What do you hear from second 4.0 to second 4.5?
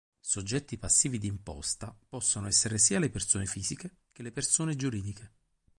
che le